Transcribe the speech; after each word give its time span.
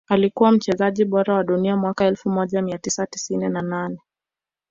Alikuwa 0.07 0.51
mchezaji 0.51 1.05
bora 1.05 1.33
wa 1.33 1.43
dunia 1.43 1.77
mwaka 1.77 2.05
elfu 2.05 2.29
moja 2.29 2.61
mia 2.61 2.77
tisa 2.77 3.07
tisini 3.07 3.49
na 3.49 3.61
nane 3.61 3.99